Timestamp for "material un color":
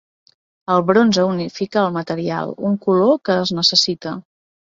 1.99-3.21